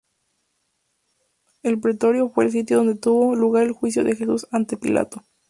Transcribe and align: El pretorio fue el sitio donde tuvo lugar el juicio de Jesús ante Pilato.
El 1.61 1.79
pretorio 1.79 2.27
fue 2.29 2.45
el 2.45 2.51
sitio 2.51 2.77
donde 2.77 2.95
tuvo 2.95 3.35
lugar 3.35 3.65
el 3.65 3.71
juicio 3.71 4.03
de 4.03 4.15
Jesús 4.15 4.47
ante 4.51 4.75
Pilato. 4.75 5.21